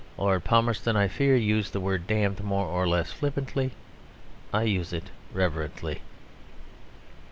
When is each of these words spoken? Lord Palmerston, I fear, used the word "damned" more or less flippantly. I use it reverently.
Lord 0.17 0.43
Palmerston, 0.43 0.95
I 0.95 1.07
fear, 1.07 1.35
used 1.35 1.73
the 1.73 1.79
word 1.79 2.07
"damned" 2.07 2.43
more 2.43 2.65
or 2.65 2.87
less 2.87 3.11
flippantly. 3.11 3.69
I 4.51 4.63
use 4.63 4.93
it 4.93 5.11
reverently. 5.31 6.01